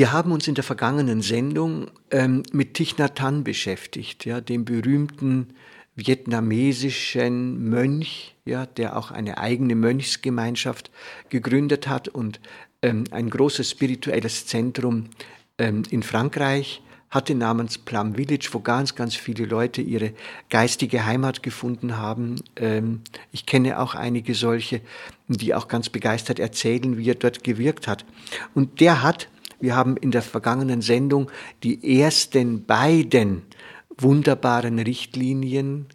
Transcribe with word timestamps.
Wir 0.00 0.12
haben 0.12 0.32
uns 0.32 0.48
in 0.48 0.54
der 0.54 0.64
vergangenen 0.64 1.20
Sendung 1.20 1.90
ähm, 2.10 2.42
mit 2.52 2.72
Thich 2.72 2.96
Nhat 2.96 3.20
Hanh 3.20 3.44
beschäftigt, 3.44 4.24
ja, 4.24 4.40
dem 4.40 4.64
berühmten 4.64 5.48
vietnamesischen 5.94 7.68
Mönch, 7.68 8.34
ja, 8.46 8.64
der 8.64 8.96
auch 8.96 9.10
eine 9.10 9.36
eigene 9.36 9.74
Mönchsgemeinschaft 9.74 10.90
gegründet 11.28 11.86
hat 11.86 12.08
und 12.08 12.40
ähm, 12.80 13.04
ein 13.10 13.28
großes 13.28 13.72
spirituelles 13.72 14.46
Zentrum 14.46 15.10
ähm, 15.58 15.82
in 15.90 16.02
Frankreich 16.02 16.80
hatte 17.10 17.34
namens 17.34 17.76
Plum 17.76 18.14
Village, 18.14 18.48
wo 18.52 18.60
ganz, 18.60 18.94
ganz 18.94 19.14
viele 19.14 19.44
Leute 19.44 19.82
ihre 19.82 20.14
geistige 20.48 21.04
Heimat 21.04 21.42
gefunden 21.42 21.98
haben. 21.98 22.36
Ähm, 22.56 23.02
ich 23.32 23.44
kenne 23.44 23.78
auch 23.78 23.94
einige 23.94 24.34
solche, 24.34 24.80
die 25.28 25.54
auch 25.54 25.68
ganz 25.68 25.90
begeistert 25.90 26.38
erzählen, 26.38 26.96
wie 26.96 27.10
er 27.10 27.16
dort 27.16 27.44
gewirkt 27.44 27.86
hat. 27.86 28.06
Und 28.54 28.80
der 28.80 29.02
hat 29.02 29.28
wir 29.60 29.76
haben 29.76 29.96
in 29.96 30.10
der 30.10 30.22
vergangenen 30.22 30.82
Sendung 30.82 31.30
die 31.62 32.00
ersten 32.00 32.64
beiden 32.64 33.42
wunderbaren 33.96 34.78
Richtlinien 34.78 35.86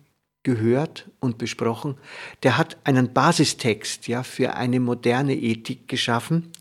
gehört 0.44 1.10
und 1.20 1.38
besprochen. 1.38 1.98
Der 2.44 2.58
hat 2.58 2.78
einen 2.84 3.12
Basistext 3.14 4.08
ja, 4.08 4.24
für 4.24 4.56
eine 4.56 4.80
moderne 4.80 5.36
Ethik 5.36 5.88
geschaffen. 5.88 6.52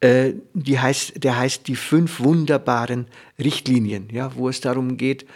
Äh, 0.00 0.34
die 0.52 0.78
heißt, 0.78 1.24
der 1.24 1.38
heißt 1.38 1.66
die 1.66 1.76
fünf 1.76 2.20
wunderbaren 2.20 3.06
Richtlinien, 3.38 4.08
ja, 4.10 4.34
wo 4.36 4.48
es 4.48 4.60
darum 4.60 4.96
geht, 4.96 5.26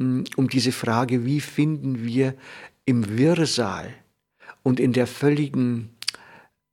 hm, 0.00 0.24
um 0.36 0.48
diese 0.48 0.72
Frage, 0.72 1.24
wie 1.24 1.40
finden 1.40 2.04
wir 2.04 2.34
im 2.84 3.18
Wirrsal 3.18 3.94
und 4.62 4.78
in 4.78 4.92
der 4.92 5.06
völligen 5.06 5.90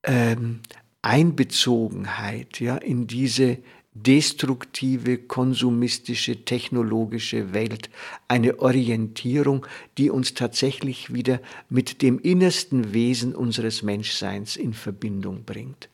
ähm, 0.03 0.59
Einbezogenheit 1.01 2.59
ja, 2.59 2.77
in 2.77 3.07
diese 3.07 3.59
destruktive, 3.95 5.17
konsumistische, 5.17 6.43
technologische 6.43 7.53
Welt, 7.53 7.89
eine 8.27 8.59
Orientierung, 8.59 9.65
die 9.97 10.09
uns 10.09 10.33
tatsächlich 10.33 11.13
wieder 11.13 11.39
mit 11.69 12.01
dem 12.01 12.19
innersten 12.19 12.93
Wesen 12.93 13.33
unseres 13.33 13.83
Menschseins 13.83 14.57
in 14.57 14.73
Verbindung 14.73 15.45
bringt. 15.45 15.89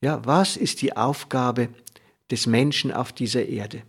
Ja, 0.00 0.24
was 0.24 0.56
ist 0.56 0.80
die 0.80 0.96
Aufgabe 0.96 1.68
des 2.30 2.46
Menschen 2.46 2.92
auf 2.92 3.12
dieser 3.12 3.46
Erde? 3.46 3.82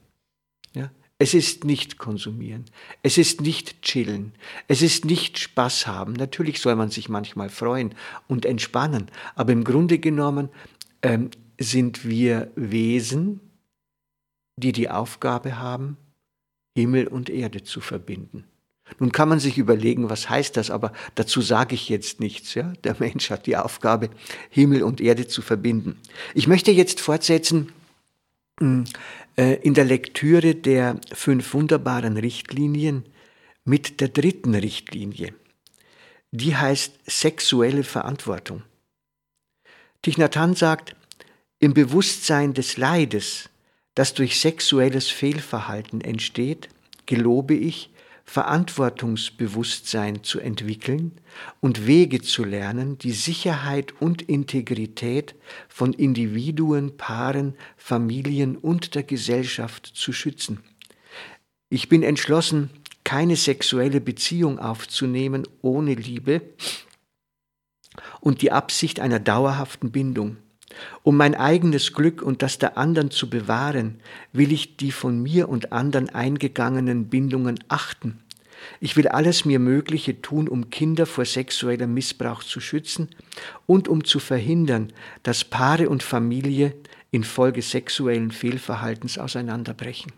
Ja, 0.73 0.91
es 1.19 1.35
ist 1.35 1.63
nicht 1.63 1.99
konsumieren, 1.99 2.65
es 3.03 3.19
ist 3.19 3.41
nicht 3.41 3.83
chillen, 3.83 4.33
es 4.67 4.81
ist 4.81 5.05
nicht 5.05 5.37
Spaß 5.37 5.85
haben. 5.85 6.13
Natürlich 6.13 6.59
soll 6.59 6.75
man 6.75 6.89
sich 6.89 7.09
manchmal 7.09 7.49
freuen 7.49 7.93
und 8.27 8.43
entspannen, 8.43 9.11
aber 9.35 9.53
im 9.53 9.63
Grunde 9.63 9.99
genommen 9.99 10.49
ähm, 11.03 11.29
sind 11.59 12.09
wir 12.09 12.51
Wesen, 12.55 13.39
die 14.61 14.71
die 14.71 14.89
Aufgabe 14.89 15.59
haben, 15.59 15.97
Himmel 16.77 17.07
und 17.07 17.29
Erde 17.29 17.63
zu 17.63 17.81
verbinden. 17.81 18.45
Nun 18.99 19.11
kann 19.11 19.29
man 19.29 19.39
sich 19.39 19.57
überlegen, 19.57 20.09
was 20.09 20.29
heißt 20.29 20.57
das, 20.57 20.69
aber 20.69 20.91
dazu 21.15 21.41
sage 21.41 21.75
ich 21.75 21.89
jetzt 21.89 22.19
nichts. 22.19 22.53
Ja? 22.53 22.73
Der 22.83 22.95
Mensch 22.99 23.29
hat 23.29 23.45
die 23.45 23.57
Aufgabe, 23.57 24.09
Himmel 24.49 24.83
und 24.83 25.01
Erde 25.01 25.27
zu 25.27 25.41
verbinden. 25.41 25.97
Ich 26.33 26.47
möchte 26.47 26.71
jetzt 26.71 26.99
fortsetzen 26.99 27.71
hm, 28.59 28.85
äh, 29.37 29.55
in 29.61 29.73
der 29.73 29.85
Lektüre 29.85 30.55
der 30.55 30.99
fünf 31.13 31.53
wunderbaren 31.53 32.17
Richtlinien 32.17 33.05
mit 33.63 34.01
der 34.01 34.09
dritten 34.09 34.55
Richtlinie. 34.55 35.33
Die 36.31 36.55
heißt 36.55 36.93
sexuelle 37.05 37.83
Verantwortung. 37.83 38.63
Hanh 40.05 40.55
sagt, 40.55 40.95
im 41.59 41.73
Bewusstsein 41.73 42.53
des 42.53 42.77
Leides 42.77 43.50
das 43.95 44.13
durch 44.13 44.39
sexuelles 44.39 45.09
Fehlverhalten 45.09 46.01
entsteht, 46.01 46.69
gelobe 47.05 47.53
ich, 47.53 47.89
Verantwortungsbewusstsein 48.23 50.23
zu 50.23 50.39
entwickeln 50.39 51.19
und 51.59 51.85
Wege 51.85 52.21
zu 52.21 52.45
lernen, 52.45 52.97
die 52.97 53.11
Sicherheit 53.11 53.93
und 53.99 54.21
Integrität 54.21 55.35
von 55.67 55.91
Individuen, 55.91 56.95
Paaren, 56.95 57.55
Familien 57.75 58.55
und 58.55 58.95
der 58.95 59.03
Gesellschaft 59.03 59.85
zu 59.85 60.13
schützen. 60.13 60.63
Ich 61.67 61.89
bin 61.89 62.03
entschlossen, 62.03 62.69
keine 63.03 63.35
sexuelle 63.35 63.99
Beziehung 63.99 64.59
aufzunehmen 64.59 65.45
ohne 65.61 65.95
Liebe 65.95 66.41
und 68.21 68.41
die 68.41 68.51
Absicht 68.51 69.01
einer 69.01 69.19
dauerhaften 69.19 69.91
Bindung. 69.91 70.37
Um 71.03 71.17
mein 71.17 71.35
eigenes 71.35 71.93
Glück 71.93 72.21
und 72.21 72.41
das 72.41 72.57
der 72.57 72.77
anderen 72.77 73.11
zu 73.11 73.29
bewahren, 73.29 73.99
will 74.33 74.51
ich 74.51 74.77
die 74.77 74.91
von 74.91 75.21
mir 75.21 75.49
und 75.49 75.71
anderen 75.71 76.09
eingegangenen 76.09 77.07
Bindungen 77.09 77.63
achten. 77.67 78.19
Ich 78.79 78.95
will 78.95 79.07
alles 79.07 79.45
mir 79.45 79.59
Mögliche 79.59 80.21
tun, 80.21 80.47
um 80.47 80.69
Kinder 80.69 81.05
vor 81.05 81.25
sexuellem 81.25 81.93
Missbrauch 81.93 82.43
zu 82.43 82.59
schützen 82.59 83.09
und 83.65 83.87
um 83.87 84.03
zu 84.03 84.19
verhindern, 84.19 84.93
dass 85.23 85.43
Paare 85.43 85.89
und 85.89 86.03
Familie 86.03 86.75
infolge 87.11 87.61
sexuellen 87.61 88.31
Fehlverhaltens 88.31 89.17
auseinanderbrechen. 89.17 90.13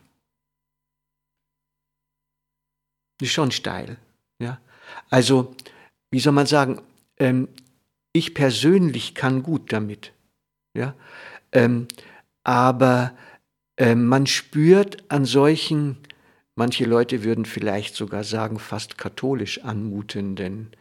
Das 3.19 3.29
ist 3.29 3.33
schon 3.33 3.51
steil. 3.51 3.97
Ja? 4.39 4.59
Also, 5.09 5.55
wie 6.11 6.19
soll 6.19 6.33
man 6.33 6.45
sagen, 6.45 6.81
ähm, 7.17 7.47
ich 8.11 8.33
persönlich 8.33 9.15
kann 9.15 9.43
gut 9.43 9.73
damit. 9.73 10.12
Ja? 10.73 10.95
Ähm, 11.51 11.87
aber 12.43 13.13
äh, 13.77 13.95
man 13.95 14.27
spürt 14.27 15.03
an 15.09 15.25
solchen, 15.25 15.97
manche 16.55 16.85
Leute 16.85 17.23
würden 17.23 17.45
vielleicht 17.45 17.95
sogar 17.95 18.23
sagen, 18.23 18.59
fast 18.59 18.97
katholisch 18.97 19.63
anmutenden 19.63 20.71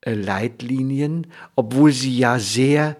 äh, 0.00 0.14
Leitlinien, 0.14 1.28
obwohl 1.54 1.92
sie 1.92 2.16
ja 2.16 2.38
sehr, 2.38 2.96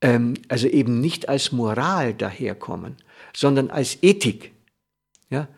ähm, 0.00 0.34
also 0.48 0.68
eben 0.68 1.00
nicht 1.00 1.28
als 1.28 1.52
Moral 1.52 2.14
daherkommen, 2.14 2.96
sondern 3.34 3.70
als 3.70 3.98
Ethik. 4.02 4.52
Ja? 5.30 5.48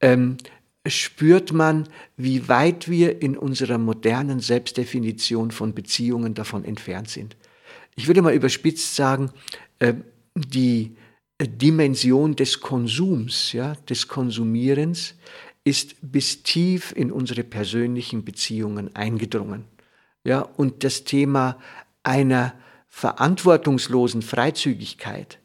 Ähm, 0.00 0.38
spürt 0.86 1.52
man, 1.52 1.88
wie 2.16 2.48
weit 2.48 2.88
wir 2.88 3.20
in 3.22 3.36
unserer 3.36 3.78
modernen 3.78 4.40
Selbstdefinition 4.40 5.50
von 5.50 5.74
Beziehungen 5.74 6.34
davon 6.34 6.64
entfernt 6.64 7.10
sind. 7.10 7.36
Ich 7.96 8.06
würde 8.06 8.22
mal 8.22 8.34
überspitzt 8.34 8.96
sagen, 8.96 9.30
die 10.34 10.96
Dimension 11.40 12.36
des 12.36 12.60
Konsums, 12.60 13.52
ja, 13.52 13.74
des 13.88 14.08
Konsumierens, 14.08 15.14
ist 15.64 15.96
bis 16.02 16.42
tief 16.42 16.92
in 16.92 17.12
unsere 17.12 17.44
persönlichen 17.44 18.24
Beziehungen 18.24 18.94
eingedrungen. 18.94 19.64
Ja, 20.24 20.40
und 20.40 20.84
das 20.84 21.04
Thema 21.04 21.58
einer 22.02 22.54
verantwortungslosen 22.88 24.22
Freizügigkeit 24.22 25.38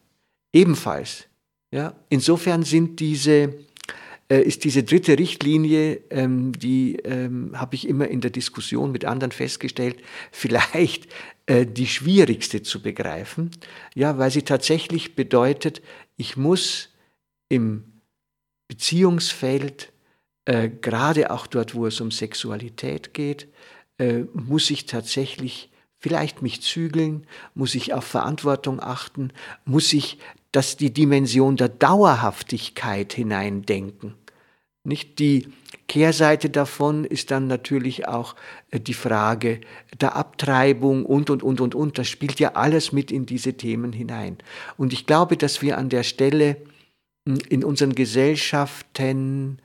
ebenfalls. 0.52 1.26
Ja, 1.70 1.94
insofern 2.08 2.62
sind 2.62 3.00
diese 3.00 3.54
äh, 4.28 4.40
ist 4.40 4.64
diese 4.64 4.82
dritte 4.82 5.18
Richtlinie, 5.18 6.00
ähm, 6.10 6.52
die 6.52 6.96
ähm, 6.96 7.52
habe 7.54 7.74
ich 7.74 7.88
immer 7.88 8.08
in 8.08 8.20
der 8.20 8.30
Diskussion 8.30 8.92
mit 8.92 9.04
anderen 9.04 9.32
festgestellt, 9.32 10.02
vielleicht 10.32 11.06
äh, 11.46 11.64
die 11.64 11.86
schwierigste 11.86 12.62
zu 12.62 12.82
begreifen, 12.82 13.50
ja, 13.94 14.18
weil 14.18 14.30
sie 14.30 14.42
tatsächlich 14.42 15.14
bedeutet, 15.14 15.80
ich 16.16 16.36
muss 16.36 16.90
im 17.48 17.84
Beziehungsfeld, 18.68 19.92
äh, 20.44 20.68
gerade 20.68 21.30
auch 21.30 21.46
dort, 21.46 21.74
wo 21.74 21.86
es 21.86 22.00
um 22.00 22.10
Sexualität 22.10 23.14
geht, 23.14 23.48
äh, 23.98 24.24
muss 24.32 24.70
ich 24.70 24.86
tatsächlich 24.86 25.70
vielleicht 25.98 26.42
mich 26.42 26.62
zügeln, 26.62 27.26
muss 27.54 27.74
ich 27.74 27.94
auf 27.94 28.04
Verantwortung 28.04 28.80
achten, 28.80 29.32
muss 29.64 29.92
ich 29.92 30.18
dass 30.56 30.78
die 30.78 30.90
Dimension 30.90 31.58
der 31.58 31.68
Dauerhaftigkeit 31.68 33.12
hineindenken. 33.12 34.14
Nicht 34.84 35.18
die 35.18 35.48
Kehrseite 35.86 36.48
davon 36.48 37.04
ist 37.04 37.30
dann 37.30 37.46
natürlich 37.46 38.08
auch 38.08 38.34
äh, 38.70 38.80
die 38.80 38.94
Frage 38.94 39.60
der 40.00 40.16
Abtreibung 40.16 41.04
und, 41.04 41.28
und, 41.28 41.42
und, 41.42 41.60
und, 41.60 41.74
und. 41.74 41.98
Das 41.98 42.08
spielt 42.08 42.40
ja 42.40 42.54
alles 42.54 42.90
mit 42.90 43.12
in 43.12 43.26
diese 43.26 43.58
Themen 43.58 43.92
hinein. 43.92 44.38
Und 44.78 44.94
ich 44.94 45.04
glaube, 45.04 45.36
dass 45.36 45.60
wir 45.60 45.76
an 45.76 45.90
der 45.90 46.04
Stelle 46.04 46.56
hm, 47.28 47.36
in 47.50 47.62
unseren 47.62 47.94
Gesellschaften 47.94 49.58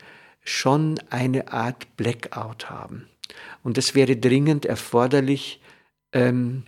schon 0.44 0.99
eine 1.09 1.53
Art 1.53 1.95
Blackout 1.95 2.69
haben. 2.69 3.07
Und 3.63 3.77
es 3.77 3.95
wäre 3.95 4.17
dringend 4.17 4.65
erforderlich, 4.65 5.61
ähm, 6.11 6.63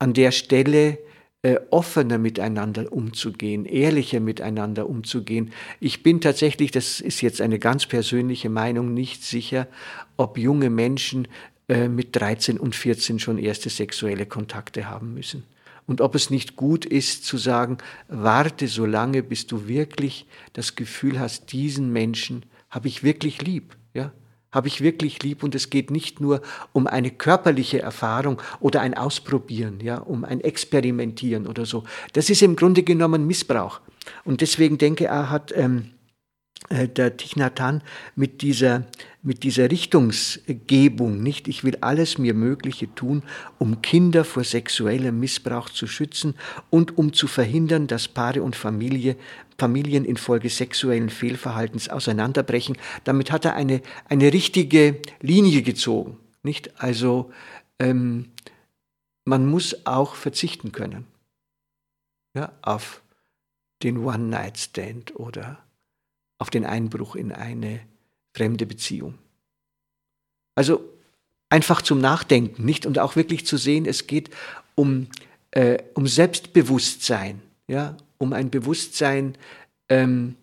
an 0.00 0.12
der 0.12 0.32
Stelle 0.32 0.98
äh, 1.44 1.60
offener 1.68 2.16
miteinander 2.16 2.90
umzugehen, 2.90 3.66
ehrlicher 3.66 4.18
miteinander 4.18 4.88
umzugehen. 4.88 5.52
Ich 5.78 6.02
bin 6.02 6.22
tatsächlich, 6.22 6.70
das 6.70 7.00
ist 7.00 7.20
jetzt 7.20 7.42
eine 7.42 7.58
ganz 7.58 7.84
persönliche 7.84 8.48
Meinung, 8.48 8.94
nicht 8.94 9.22
sicher, 9.22 9.68
ob 10.16 10.38
junge 10.38 10.70
Menschen 10.70 11.28
äh, 11.68 11.88
mit 11.88 12.16
13 12.16 12.58
und 12.58 12.74
14 12.74 13.18
schon 13.18 13.36
erste 13.36 13.68
sexuelle 13.68 14.24
Kontakte 14.24 14.88
haben 14.88 15.12
müssen. 15.12 15.44
Und 15.86 16.00
ob 16.00 16.14
es 16.14 16.30
nicht 16.30 16.56
gut 16.56 16.86
ist 16.86 17.26
zu 17.26 17.36
sagen, 17.36 17.76
warte 18.08 18.66
so 18.66 18.86
lange, 18.86 19.22
bis 19.22 19.46
du 19.46 19.68
wirklich 19.68 20.26
das 20.54 20.76
Gefühl 20.76 21.20
hast, 21.20 21.52
diesen 21.52 21.92
Menschen 21.92 22.46
habe 22.70 22.88
ich 22.88 23.02
wirklich 23.02 23.42
lieb. 23.42 23.76
Ja? 23.92 24.12
Habe 24.54 24.68
ich 24.68 24.80
wirklich 24.80 25.22
lieb 25.22 25.42
und 25.42 25.54
es 25.54 25.68
geht 25.68 25.90
nicht 25.90 26.20
nur 26.20 26.40
um 26.72 26.86
eine 26.86 27.10
körperliche 27.10 27.82
Erfahrung 27.82 28.40
oder 28.60 28.80
ein 28.80 28.94
Ausprobieren, 28.94 29.80
ja, 29.80 29.98
um 29.98 30.24
ein 30.24 30.40
Experimentieren 30.40 31.46
oder 31.46 31.66
so. 31.66 31.84
Das 32.12 32.30
ist 32.30 32.42
im 32.42 32.56
Grunde 32.56 32.82
genommen 32.82 33.26
Missbrauch. 33.26 33.80
Und 34.24 34.40
deswegen 34.40 34.78
denke 34.78 35.04
ich, 35.04 35.10
hat 35.10 35.52
ähm, 35.56 35.90
äh, 36.68 36.88
der 36.88 37.12
Hanh 37.58 37.82
mit 38.14 38.42
dieser, 38.42 38.84
mit 39.24 39.42
dieser 39.42 39.70
Richtungsgebung, 39.70 41.22
nicht? 41.22 41.48
Ich 41.48 41.64
will 41.64 41.78
alles 41.80 42.18
mir 42.18 42.34
Mögliche 42.34 42.94
tun, 42.94 43.22
um 43.58 43.80
Kinder 43.80 44.22
vor 44.22 44.44
sexuellem 44.44 45.18
Missbrauch 45.18 45.70
zu 45.70 45.86
schützen 45.86 46.34
und 46.68 46.98
um 46.98 47.14
zu 47.14 47.26
verhindern, 47.26 47.86
dass 47.86 48.06
Paare 48.06 48.42
und 48.42 48.54
Familie, 48.54 49.16
Familien 49.58 50.04
infolge 50.04 50.50
sexuellen 50.50 51.08
Fehlverhaltens 51.08 51.88
auseinanderbrechen. 51.88 52.76
Damit 53.04 53.32
hat 53.32 53.46
er 53.46 53.54
eine, 53.54 53.80
eine 54.10 54.30
richtige 54.30 55.00
Linie 55.22 55.62
gezogen, 55.62 56.18
nicht? 56.42 56.78
Also, 56.80 57.32
ähm, 57.78 58.26
man 59.24 59.46
muss 59.46 59.86
auch 59.86 60.16
verzichten 60.16 60.70
können, 60.70 61.06
ja, 62.36 62.52
auf 62.60 63.02
den 63.82 64.04
One-Night-Stand 64.04 65.16
oder 65.16 65.64
auf 66.38 66.50
den 66.50 66.66
Einbruch 66.66 67.16
in 67.16 67.32
eine 67.32 67.80
fremde 68.34 68.66
Beziehung. 68.66 69.14
Also 70.54 70.84
einfach 71.48 71.82
zum 71.82 72.00
Nachdenken, 72.00 72.64
nicht? 72.64 72.84
Und 72.84 72.98
auch 72.98 73.16
wirklich 73.16 73.46
zu 73.46 73.56
sehen, 73.56 73.86
es 73.86 74.06
geht 74.06 74.30
um, 74.74 75.06
äh, 75.52 75.78
um 75.94 76.06
Selbstbewusstsein, 76.06 77.40
ja, 77.68 77.96
um 78.18 78.32
ein 78.32 78.50
Bewusstsein 78.50 79.36
ähm, 79.88 80.36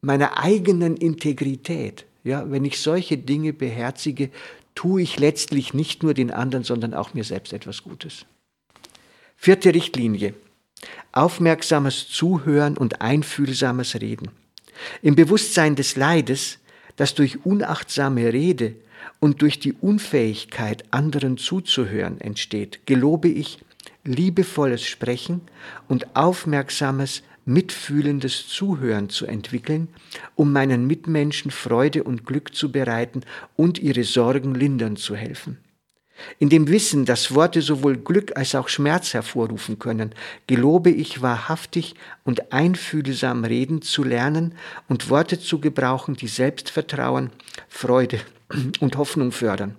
meiner 0.00 0.38
eigenen 0.38 0.96
Integrität. 0.96 2.04
Ja, 2.24 2.50
wenn 2.50 2.64
ich 2.64 2.80
solche 2.80 3.16
Dinge 3.16 3.52
beherzige, 3.52 4.30
tue 4.74 5.02
ich 5.02 5.18
letztlich 5.18 5.74
nicht 5.74 6.02
nur 6.02 6.14
den 6.14 6.30
anderen, 6.30 6.64
sondern 6.64 6.94
auch 6.94 7.14
mir 7.14 7.24
selbst 7.24 7.52
etwas 7.52 7.82
Gutes. 7.82 8.26
Vierte 9.36 9.74
Richtlinie. 9.74 10.34
Aufmerksames 11.12 12.08
Zuhören 12.08 12.76
und 12.76 13.00
einfühlsames 13.00 13.94
Reden. 13.96 14.30
Im 15.02 15.16
Bewusstsein 15.16 15.74
des 15.74 15.96
Leides, 15.96 16.58
das 16.98 17.14
durch 17.14 17.46
unachtsame 17.46 18.32
Rede 18.32 18.74
und 19.20 19.40
durch 19.40 19.58
die 19.58 19.72
Unfähigkeit, 19.72 20.84
anderen 20.90 21.38
zuzuhören, 21.38 22.20
entsteht, 22.20 22.86
gelobe 22.86 23.28
ich, 23.28 23.58
liebevolles 24.04 24.82
Sprechen 24.82 25.40
und 25.88 26.16
aufmerksames, 26.16 27.22
mitfühlendes 27.44 28.48
Zuhören 28.48 29.08
zu 29.08 29.26
entwickeln, 29.26 29.88
um 30.34 30.52
meinen 30.52 30.86
Mitmenschen 30.86 31.50
Freude 31.50 32.02
und 32.02 32.26
Glück 32.26 32.54
zu 32.54 32.70
bereiten 32.70 33.22
und 33.56 33.78
ihre 33.78 34.04
Sorgen 34.04 34.54
lindern 34.54 34.96
zu 34.96 35.16
helfen. 35.16 35.56
In 36.38 36.48
dem 36.48 36.68
Wissen, 36.68 37.04
dass 37.04 37.34
Worte 37.34 37.62
sowohl 37.62 37.96
Glück 37.96 38.36
als 38.36 38.54
auch 38.54 38.68
Schmerz 38.68 39.14
hervorrufen 39.14 39.78
können, 39.78 40.14
gelobe 40.46 40.90
ich 40.90 41.22
wahrhaftig 41.22 41.94
und 42.24 42.52
einfühlsam 42.52 43.44
reden 43.44 43.82
zu 43.82 44.04
lernen 44.04 44.54
und 44.88 45.10
Worte 45.10 45.38
zu 45.38 45.60
gebrauchen, 45.60 46.14
die 46.14 46.28
Selbstvertrauen, 46.28 47.30
Freude 47.68 48.20
und 48.80 48.96
Hoffnung 48.96 49.32
fördern. 49.32 49.76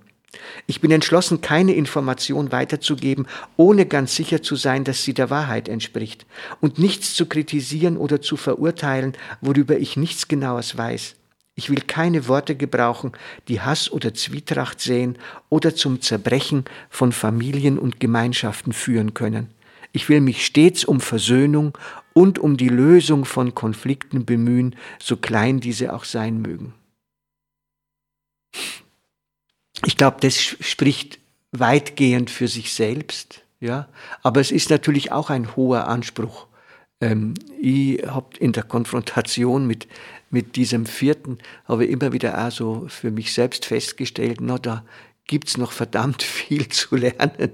Ich 0.68 0.80
bin 0.80 0.92
entschlossen, 0.92 1.42
keine 1.42 1.74
Information 1.74 2.52
weiterzugeben, 2.52 3.28
ohne 3.58 3.86
ganz 3.86 4.16
sicher 4.16 4.44
zu 4.44 4.56
sein, 4.56 4.84
dass 4.84 5.04
sie 5.04 5.14
der 5.14 5.30
Wahrheit 5.30 5.68
entspricht, 5.68 6.26
und 6.62 6.78
nichts 6.78 7.16
zu 7.16 7.26
kritisieren 7.26 7.98
oder 7.98 8.22
zu 8.22 8.38
verurteilen, 8.38 9.14
worüber 9.42 9.78
ich 9.78 9.98
nichts 9.98 10.28
Genaues 10.28 10.78
weiß. 10.78 11.16
Ich 11.60 11.70
will 11.70 11.82
keine 11.82 12.30
Worte 12.30 12.56
gebrauchen, 12.56 13.12
die 13.50 13.60
Hass 13.60 13.92
oder 13.92 14.14
Zwietracht 14.14 14.80
säen 14.80 15.18
oder 15.50 15.76
zum 15.76 16.00
Zerbrechen 16.00 16.64
von 16.90 17.12
Familien 17.12 17.78
und 17.78 18.00
Gemeinschaften 18.00 18.72
führen 18.72 19.14
können. 19.14 19.50
Ich 19.92 20.08
will 20.08 20.22
mich 20.22 20.46
stets 20.46 20.86
um 20.86 21.02
Versöhnung 21.02 21.78
und 22.14 22.40
um 22.40 22.56
die 22.56 22.70
Lösung 22.70 23.26
von 23.26 23.56
Konflikten 23.56 24.24
bemühen, 24.24 24.78
so 25.02 25.18
klein 25.18 25.60
diese 25.60 25.92
auch 25.92 26.06
sein 26.06 26.42
mögen. 26.42 26.74
Ich 29.86 29.98
glaube, 29.98 30.20
das 30.22 30.38
spricht 30.40 31.20
weitgehend 31.52 32.30
für 32.30 32.48
sich 32.48 32.74
selbst, 32.74 33.44
ja, 33.60 33.90
aber 34.24 34.40
es 34.40 34.52
ist 34.52 34.70
natürlich 34.70 35.12
auch 35.12 35.30
ein 35.30 35.58
hoher 35.58 35.90
Anspruch. 35.90 36.48
Ähm, 37.02 37.34
ich 37.62 38.02
habe 38.08 38.38
in 38.40 38.54
der 38.54 38.64
Konfrontation 38.64 39.68
mit 39.68 39.88
mit 40.30 40.56
diesem 40.56 40.86
vierten 40.86 41.38
habe 41.66 41.86
ich 41.86 41.92
immer 41.92 42.14
wieder 42.14 42.46
auch 42.46 42.52
so 42.52 42.86
für 42.88 43.12
mich 43.12 43.34
selbst 43.34 43.66
festgestellt, 43.66 44.40
na, 44.42 44.58
da 44.58 44.84
gibt's 45.30 45.58
noch 45.58 45.72
verdammt 45.72 46.24
viel 46.40 46.68
zu 46.68 46.98
lernen, 46.98 47.52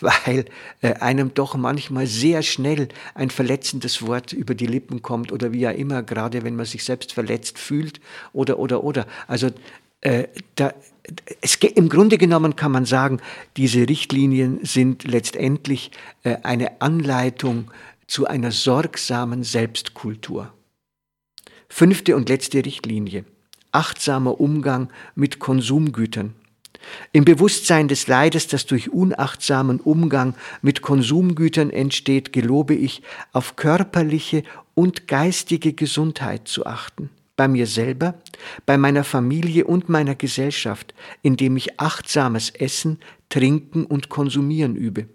weil 0.00 0.46
äh, 0.80 0.94
einem 0.94 1.34
doch 1.34 1.56
manchmal 1.56 2.06
sehr 2.06 2.42
schnell 2.42 2.88
ein 3.14 3.30
verletzendes 3.30 4.06
Wort 4.06 4.32
über 4.32 4.54
die 4.54 4.66
Lippen 4.66 5.02
kommt 5.02 5.32
oder 5.32 5.52
wie 5.52 5.60
ja 5.60 5.70
immer, 5.70 6.02
gerade 6.02 6.42
wenn 6.44 6.56
man 6.56 6.66
sich 6.66 6.84
selbst 6.84 7.12
verletzt 7.12 7.58
fühlt 7.58 8.00
oder, 8.32 8.58
oder, 8.58 8.82
oder. 8.84 9.06
Also 9.26 9.50
äh, 10.00 10.28
da, 10.54 10.72
es, 11.40 11.56
im 11.56 11.88
Grunde 11.88 12.16
genommen 12.16 12.56
kann 12.56 12.72
man 12.72 12.84
sagen, 12.84 13.20
diese 13.56 13.88
Richtlinien 13.88 14.64
sind 14.64 15.04
letztendlich 15.04 15.90
äh, 16.22 16.36
eine 16.42 16.80
Anleitung 16.80 17.70
zu 18.06 18.26
einer 18.26 18.52
sorgsamen 18.52 19.42
Selbstkultur. 19.42 20.52
Fünfte 21.68 22.16
und 22.16 22.28
letzte 22.28 22.64
Richtlinie. 22.64 23.24
Achtsamer 23.72 24.40
Umgang 24.40 24.90
mit 25.14 25.38
Konsumgütern. 25.38 26.34
Im 27.12 27.24
Bewusstsein 27.24 27.88
des 27.88 28.06
Leides, 28.06 28.46
das 28.46 28.66
durch 28.66 28.90
unachtsamen 28.90 29.80
Umgang 29.80 30.34
mit 30.62 30.82
Konsumgütern 30.82 31.70
entsteht, 31.70 32.32
gelobe 32.32 32.74
ich, 32.74 33.02
auf 33.32 33.56
körperliche 33.56 34.42
und 34.74 35.08
geistige 35.08 35.72
Gesundheit 35.72 36.48
zu 36.48 36.66
achten. 36.66 37.10
Bei 37.34 37.48
mir 37.48 37.66
selber, 37.66 38.14
bei 38.64 38.78
meiner 38.78 39.04
Familie 39.04 39.66
und 39.66 39.88
meiner 39.88 40.14
Gesellschaft, 40.14 40.94
indem 41.22 41.56
ich 41.56 41.78
achtsames 41.80 42.50
Essen, 42.50 42.98
Trinken 43.28 43.84
und 43.84 44.08
Konsumieren 44.08 44.76
übe. 44.76 45.06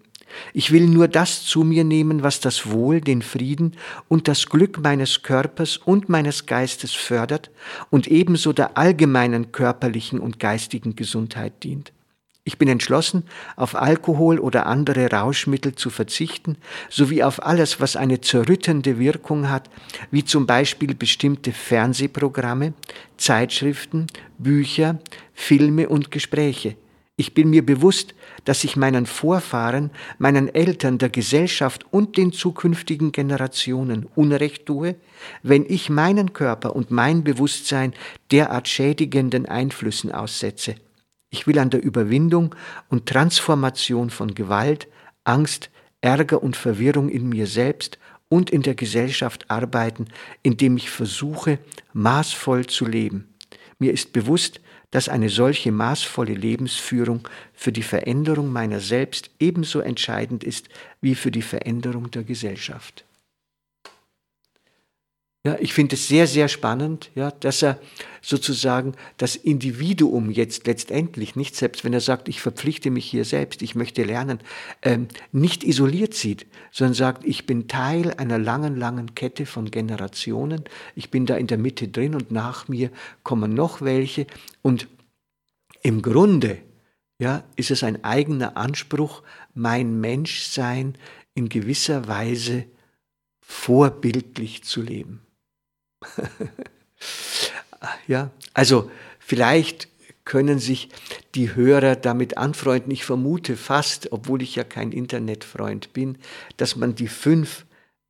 Ich 0.52 0.72
will 0.72 0.86
nur 0.86 1.08
das 1.08 1.44
zu 1.44 1.64
mir 1.64 1.84
nehmen, 1.84 2.22
was 2.22 2.40
das 2.40 2.70
Wohl, 2.70 3.00
den 3.00 3.22
Frieden 3.22 3.76
und 4.08 4.28
das 4.28 4.46
Glück 4.46 4.78
meines 4.82 5.22
Körpers 5.22 5.76
und 5.76 6.08
meines 6.08 6.46
Geistes 6.46 6.92
fördert 6.92 7.50
und 7.90 8.06
ebenso 8.08 8.52
der 8.52 8.76
allgemeinen 8.76 9.52
körperlichen 9.52 10.18
und 10.20 10.38
geistigen 10.38 10.96
Gesundheit 10.96 11.62
dient. 11.62 11.92
Ich 12.44 12.58
bin 12.58 12.68
entschlossen, 12.68 13.22
auf 13.54 13.76
Alkohol 13.76 14.40
oder 14.40 14.66
andere 14.66 15.08
Rauschmittel 15.12 15.76
zu 15.76 15.90
verzichten, 15.90 16.56
sowie 16.90 17.22
auf 17.22 17.40
alles, 17.46 17.80
was 17.80 17.94
eine 17.94 18.20
zerrüttende 18.20 18.98
Wirkung 18.98 19.48
hat, 19.48 19.70
wie 20.10 20.24
zum 20.24 20.46
Beispiel 20.46 20.96
bestimmte 20.96 21.52
Fernsehprogramme, 21.52 22.72
Zeitschriften, 23.16 24.08
Bücher, 24.38 24.98
Filme 25.32 25.88
und 25.88 26.10
Gespräche. 26.10 26.74
Ich 27.16 27.34
bin 27.34 27.50
mir 27.50 27.64
bewusst, 27.64 28.14
dass 28.46 28.64
ich 28.64 28.76
meinen 28.76 29.04
Vorfahren, 29.04 29.90
meinen 30.18 30.48
Eltern, 30.52 30.96
der 30.96 31.10
Gesellschaft 31.10 31.84
und 31.90 32.16
den 32.16 32.32
zukünftigen 32.32 33.12
Generationen 33.12 34.06
Unrecht 34.14 34.64
tue, 34.64 34.94
wenn 35.42 35.66
ich 35.68 35.90
meinen 35.90 36.32
Körper 36.32 36.74
und 36.74 36.90
mein 36.90 37.22
Bewusstsein 37.22 37.92
derart 38.30 38.66
schädigenden 38.66 39.44
Einflüssen 39.44 40.10
aussetze. 40.10 40.74
Ich 41.28 41.46
will 41.46 41.58
an 41.58 41.70
der 41.70 41.82
Überwindung 41.82 42.54
und 42.88 43.06
Transformation 43.06 44.08
von 44.08 44.34
Gewalt, 44.34 44.88
Angst, 45.24 45.70
Ärger 46.00 46.42
und 46.42 46.56
Verwirrung 46.56 47.10
in 47.10 47.28
mir 47.28 47.46
selbst 47.46 47.98
und 48.30 48.48
in 48.48 48.62
der 48.62 48.74
Gesellschaft 48.74 49.50
arbeiten, 49.50 50.06
indem 50.42 50.78
ich 50.78 50.90
versuche, 50.90 51.58
maßvoll 51.92 52.66
zu 52.66 52.86
leben. 52.86 53.28
Mir 53.78 53.92
ist 53.92 54.14
bewusst, 54.14 54.60
dass 54.92 55.08
eine 55.08 55.30
solche 55.30 55.72
maßvolle 55.72 56.34
Lebensführung 56.34 57.26
für 57.54 57.72
die 57.72 57.82
Veränderung 57.82 58.52
meiner 58.52 58.78
selbst 58.78 59.30
ebenso 59.40 59.80
entscheidend 59.80 60.44
ist 60.44 60.68
wie 61.00 61.16
für 61.16 61.32
die 61.32 61.42
Veränderung 61.42 62.10
der 62.12 62.22
Gesellschaft. 62.22 63.04
Ja, 65.44 65.56
ich 65.58 65.74
finde 65.74 65.96
es 65.96 66.06
sehr, 66.06 66.28
sehr 66.28 66.46
spannend, 66.46 67.10
ja, 67.16 67.32
dass 67.32 67.62
er 67.62 67.80
sozusagen 68.20 68.94
das 69.16 69.34
Individuum 69.34 70.30
jetzt 70.30 70.68
letztendlich 70.68 71.34
nicht, 71.34 71.56
selbst 71.56 71.82
wenn 71.82 71.92
er 71.92 72.00
sagt, 72.00 72.28
ich 72.28 72.40
verpflichte 72.40 72.92
mich 72.92 73.06
hier 73.06 73.24
selbst, 73.24 73.60
ich 73.60 73.74
möchte 73.74 74.04
lernen, 74.04 74.38
ähm, 74.82 75.08
nicht 75.32 75.64
isoliert 75.64 76.14
sieht, 76.14 76.46
sondern 76.70 76.94
sagt, 76.94 77.24
ich 77.24 77.44
bin 77.44 77.66
Teil 77.66 78.14
einer 78.14 78.38
langen, 78.38 78.76
langen 78.76 79.16
Kette 79.16 79.44
von 79.44 79.72
Generationen, 79.72 80.62
ich 80.94 81.10
bin 81.10 81.26
da 81.26 81.34
in 81.34 81.48
der 81.48 81.58
Mitte 81.58 81.88
drin 81.88 82.14
und 82.14 82.30
nach 82.30 82.68
mir 82.68 82.92
kommen 83.24 83.52
noch 83.52 83.80
welche 83.80 84.28
und 84.62 84.86
im 85.82 86.02
Grunde 86.02 86.58
ja, 87.18 87.42
ist 87.56 87.72
es 87.72 87.82
ein 87.82 88.04
eigener 88.04 88.56
Anspruch, 88.56 89.24
mein 89.54 90.00
Menschsein 90.00 90.96
in 91.34 91.48
gewisser 91.48 92.06
Weise 92.06 92.64
vorbildlich 93.40 94.62
zu 94.62 94.82
leben. 94.82 95.20
ja, 98.06 98.30
also 98.54 98.90
vielleicht 99.18 99.88
können 100.24 100.58
sich 100.58 100.88
die 101.34 101.54
Hörer 101.54 101.96
damit 101.96 102.36
anfreunden. 102.36 102.92
Ich 102.92 103.04
vermute 103.04 103.56
fast, 103.56 104.12
obwohl 104.12 104.42
ich 104.42 104.54
ja 104.54 104.64
kein 104.64 104.92
Internetfreund 104.92 105.92
bin, 105.92 106.18
dass 106.56 106.76
man 106.76 106.94
die 106.94 107.08
fünf 107.08 107.66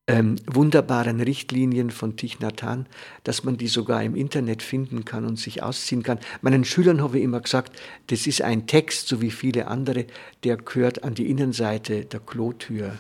ähm, 0.09 0.37
wunderbaren 0.47 1.21
Richtlinien 1.21 1.91
von 1.91 2.17
Thich 2.17 2.41
Nhat 2.41 2.63
Hanh, 2.63 2.87
dass 3.23 3.45
man 3.45 3.57
die 3.57 3.69
sogar 3.69 4.03
im 4.03 4.17
Internet 4.17 4.63
finden 4.63 5.05
kann 5.05 5.25
und 5.25 5.39
sich 5.39 5.63
ausziehen 5.63 6.03
kann. 6.03 6.19
Meinen 6.41 6.65
Schülern 6.65 7.01
habe 7.01 7.19
ich 7.19 7.25
immer 7.25 7.41
gesagt, 7.41 7.79
das 8.09 8.27
ist 8.27 8.43
ein 8.43 8.67
Text, 8.67 9.09
so 9.09 9.23
wie 9.23 9.31
viele 9.31 9.69
andere, 9.69 10.07
der 10.43 10.57
gehört 10.57 11.05
an 11.05 11.15
die 11.15 11.31
Innenseite 11.31 12.05
der 12.05 12.21
Klotür 12.21 12.99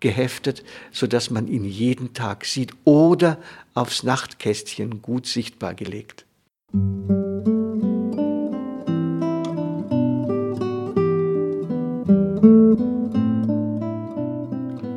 geheftet, 0.00 0.64
sodass 0.90 1.30
man 1.30 1.46
ihn 1.46 1.64
jeden 1.64 2.14
Tag 2.14 2.44
sieht 2.44 2.72
oder 2.84 3.38
aufs 3.74 4.02
Nachtkästchen 4.02 5.02
gut 5.02 5.26
sichtbar 5.26 5.74
gelegt. 5.74 6.26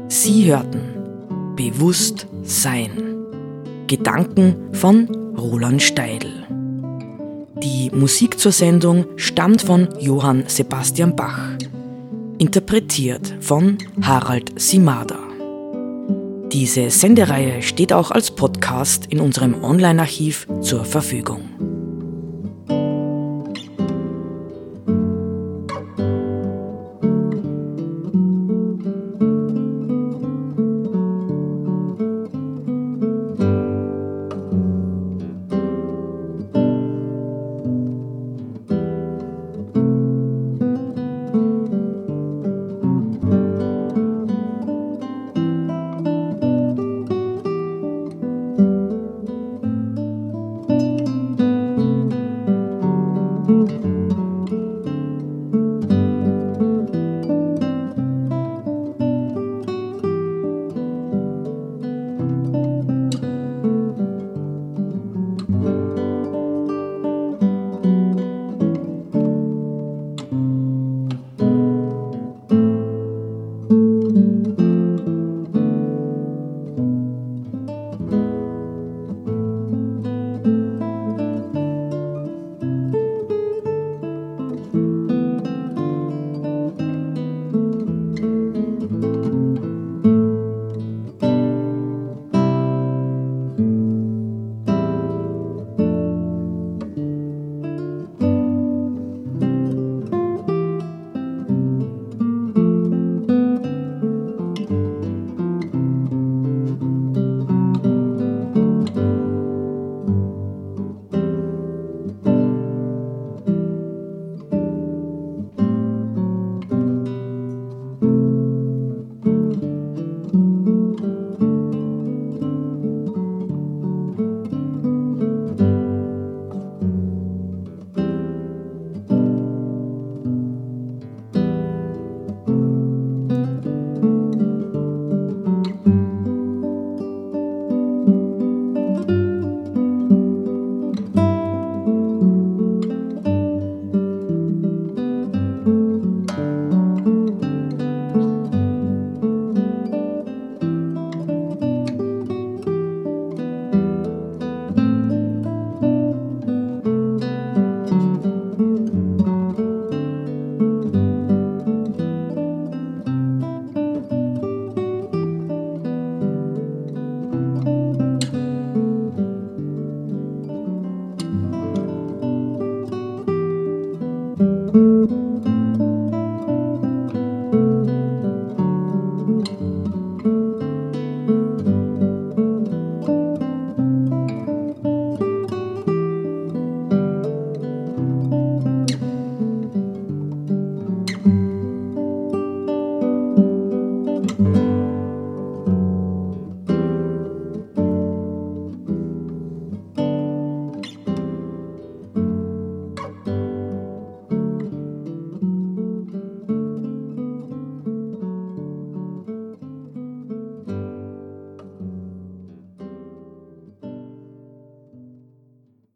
Sie 0.07 0.45
hörten 0.45 1.53
Bewusst 1.55 2.27
Sein. 2.43 3.25
Gedanken 3.87 4.73
von 4.73 5.07
Roland 5.37 5.81
Steidl. 5.81 6.47
Die 7.61 7.89
Musik 7.91 8.39
zur 8.39 8.51
Sendung 8.51 9.05
stammt 9.17 9.61
von 9.61 9.87
Johann 9.99 10.45
Sebastian 10.47 11.15
Bach 11.15 11.53
interpretiert 12.43 13.35
von 13.39 13.77
Harald 14.01 14.59
Simada. 14.59 15.22
Diese 16.53 16.91
Sendereihe 16.91 17.63
steht 17.63 17.91
auch 17.91 18.11
als 18.11 18.29
Podcast 18.29 19.07
in 19.07 19.19
unserem 19.19 19.63
Online-Archiv 19.63 20.47
zur 20.61 20.85
Verfügung. 20.85 21.72